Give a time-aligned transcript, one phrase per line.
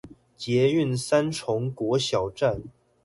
[0.35, 2.63] 捷運三重國小站